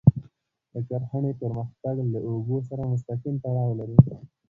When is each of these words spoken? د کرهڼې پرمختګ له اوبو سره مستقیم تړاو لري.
د 0.73 0.75
کرهڼې 0.87 1.31
پرمختګ 1.41 1.95
له 2.13 2.19
اوبو 2.29 2.57
سره 2.69 2.89
مستقیم 2.91 3.35
تړاو 3.43 3.77
لري. 3.79 3.97